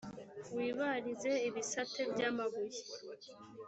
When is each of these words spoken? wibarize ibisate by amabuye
wibarize 0.55 1.31
ibisate 1.47 2.01
by 2.11 2.21
amabuye 2.29 2.79